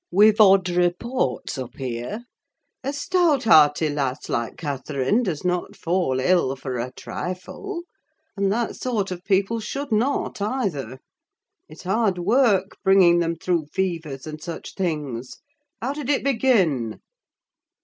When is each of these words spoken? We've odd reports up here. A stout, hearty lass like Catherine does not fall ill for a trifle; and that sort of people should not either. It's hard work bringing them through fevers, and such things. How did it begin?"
We've 0.09 0.41
odd 0.41 0.67
reports 0.67 1.59
up 1.59 1.75
here. 1.77 2.23
A 2.83 2.91
stout, 2.91 3.43
hearty 3.43 3.87
lass 3.87 4.29
like 4.29 4.57
Catherine 4.57 5.21
does 5.21 5.45
not 5.45 5.75
fall 5.75 6.19
ill 6.19 6.55
for 6.55 6.79
a 6.79 6.91
trifle; 6.91 7.83
and 8.35 8.51
that 8.51 8.75
sort 8.75 9.11
of 9.11 9.23
people 9.23 9.59
should 9.59 9.91
not 9.91 10.41
either. 10.41 10.97
It's 11.69 11.83
hard 11.83 12.17
work 12.17 12.77
bringing 12.83 13.19
them 13.19 13.35
through 13.35 13.67
fevers, 13.67 14.25
and 14.25 14.41
such 14.41 14.73
things. 14.73 15.37
How 15.83 15.93
did 15.93 16.09
it 16.09 16.23
begin?" 16.23 16.99